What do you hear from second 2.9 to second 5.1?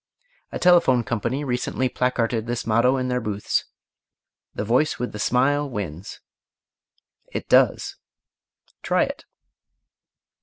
in their booths: "The Voice